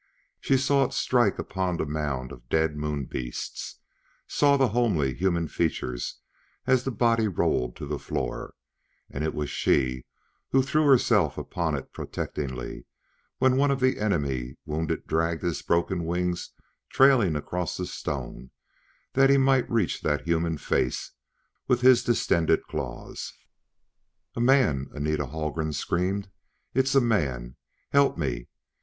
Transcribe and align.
She 0.39 0.57
saw 0.57 0.85
it 0.85 0.93
strike 0.93 1.37
upon 1.37 1.79
a 1.79 1.85
mound 1.85 2.31
of 2.31 2.49
dead 2.49 2.75
Moon 2.75 3.05
beasts; 3.05 3.77
saw 4.25 4.57
the 4.57 4.69
homely, 4.69 5.13
human 5.13 5.47
features 5.47 6.21
as 6.65 6.83
the 6.83 6.89
body 6.91 7.27
rolled 7.27 7.75
to 7.75 7.85
the 7.85 7.99
floor; 7.99 8.55
and 9.11 9.23
it 9.23 9.35
was 9.35 9.51
she 9.51 10.03
who 10.49 10.63
threw 10.63 10.87
herself 10.87 11.37
upon 11.37 11.75
it 11.75 11.93
protectingly 11.93 12.87
when 13.37 13.57
one 13.57 13.69
of 13.69 13.79
the 13.79 13.99
enemy 13.99 14.55
wounded 14.65 15.05
dragged 15.05 15.43
his 15.43 15.61
broken 15.61 16.03
wings 16.03 16.49
trailing 16.89 17.35
across 17.35 17.77
the 17.77 17.85
stone 17.85 18.49
that 19.13 19.29
he 19.29 19.37
might 19.37 19.69
reach 19.69 20.01
that 20.01 20.21
human 20.27 20.57
face 20.57 21.11
with 21.67 21.81
his 21.81 22.03
distended 22.03 22.63
claws. 22.63 23.33
"A 24.35 24.41
man!" 24.41 24.89
Anita 24.95 25.27
Haldgren 25.27 25.73
screamed. 25.73 26.27
"It's 26.73 26.95
a 26.95 27.01
man 27.01 27.55
help 27.91 28.17
me!" 28.17 28.47